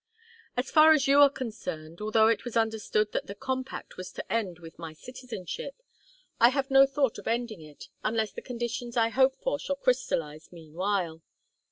As 0.57 0.71
far 0.71 0.93
as 0.93 1.07
you 1.07 1.19
are 1.19 1.29
concerned, 1.29 2.01
although 2.01 2.25
it 2.25 2.43
was 2.43 2.57
understood 2.57 3.11
that 3.11 3.27
the 3.27 3.35
compact 3.35 3.97
was 3.97 4.11
to 4.13 4.33
end 4.33 4.57
with 4.57 4.79
my 4.79 4.93
citizenship, 4.93 5.75
I 6.39 6.49
have 6.49 6.71
no 6.71 6.87
thought 6.87 7.19
of 7.19 7.27
ending 7.27 7.61
it 7.61 7.87
unless 8.03 8.31
the 8.31 8.41
conditions 8.41 8.97
I 8.97 9.09
hope 9.09 9.35
for 9.35 9.59
shall 9.59 9.75
crystallize 9.75 10.51
meanwhile. 10.51 11.21